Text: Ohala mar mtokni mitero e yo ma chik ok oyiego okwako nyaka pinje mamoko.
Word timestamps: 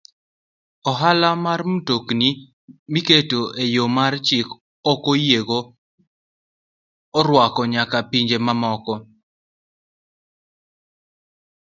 Ohala 0.89 1.29
mar 1.43 1.59
mtokni 1.71 2.29
mitero 2.91 3.41
e 3.61 3.63
yo 3.75 3.85
ma 3.95 4.05
chik 4.27 4.47
ok 4.91 5.01
oyiego 5.13 5.59
okwako 7.19 7.61
nyaka 7.73 7.97
pinje 8.09 8.37
mamoko. 8.45 8.93